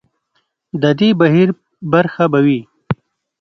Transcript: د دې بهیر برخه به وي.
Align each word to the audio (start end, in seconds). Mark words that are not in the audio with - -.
د 0.81 0.83
دې 0.99 1.09
بهیر 1.19 1.49
برخه 1.91 2.25
به 2.31 2.39
وي. 2.45 2.59